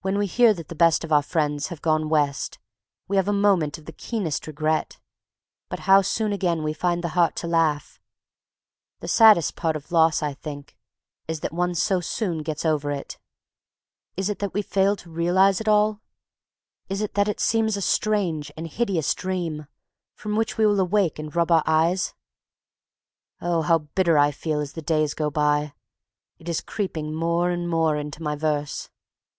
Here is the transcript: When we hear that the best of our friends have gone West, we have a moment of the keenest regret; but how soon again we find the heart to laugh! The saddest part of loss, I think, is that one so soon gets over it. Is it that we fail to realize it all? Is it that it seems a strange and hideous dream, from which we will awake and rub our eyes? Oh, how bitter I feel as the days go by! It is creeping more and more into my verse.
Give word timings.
When 0.00 0.16
we 0.16 0.24
hear 0.24 0.54
that 0.54 0.68
the 0.68 0.74
best 0.74 1.04
of 1.04 1.12
our 1.12 1.20
friends 1.20 1.66
have 1.66 1.82
gone 1.82 2.08
West, 2.08 2.58
we 3.06 3.16
have 3.16 3.28
a 3.28 3.34
moment 3.34 3.76
of 3.76 3.84
the 3.84 3.92
keenest 3.92 4.46
regret; 4.46 4.98
but 5.68 5.80
how 5.80 6.00
soon 6.00 6.32
again 6.32 6.62
we 6.62 6.72
find 6.72 7.04
the 7.04 7.10
heart 7.10 7.36
to 7.36 7.46
laugh! 7.46 8.00
The 9.00 9.08
saddest 9.08 9.54
part 9.54 9.76
of 9.76 9.92
loss, 9.92 10.22
I 10.22 10.32
think, 10.32 10.78
is 11.28 11.40
that 11.40 11.52
one 11.52 11.74
so 11.74 12.00
soon 12.00 12.38
gets 12.42 12.64
over 12.64 12.90
it. 12.90 13.18
Is 14.16 14.30
it 14.30 14.38
that 14.38 14.54
we 14.54 14.62
fail 14.62 14.96
to 14.96 15.10
realize 15.10 15.60
it 15.60 15.68
all? 15.68 16.00
Is 16.88 17.02
it 17.02 17.12
that 17.12 17.28
it 17.28 17.38
seems 17.38 17.76
a 17.76 17.82
strange 17.82 18.50
and 18.56 18.66
hideous 18.66 19.12
dream, 19.14 19.66
from 20.14 20.34
which 20.34 20.56
we 20.56 20.64
will 20.64 20.80
awake 20.80 21.18
and 21.18 21.36
rub 21.36 21.50
our 21.52 21.62
eyes? 21.66 22.14
Oh, 23.42 23.60
how 23.60 23.80
bitter 23.80 24.16
I 24.16 24.30
feel 24.30 24.60
as 24.60 24.72
the 24.72 24.80
days 24.80 25.12
go 25.12 25.30
by! 25.30 25.74
It 26.38 26.48
is 26.48 26.62
creeping 26.62 27.14
more 27.14 27.50
and 27.50 27.68
more 27.68 27.98
into 27.98 28.22
my 28.22 28.34
verse. 28.34 28.88